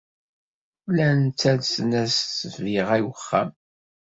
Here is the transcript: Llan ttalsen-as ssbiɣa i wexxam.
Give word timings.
Llan 0.91 1.19
ttalsen-as 1.29 2.13
ssbiɣa 2.21 2.97
i 2.99 3.01
wexxam. 3.07 3.49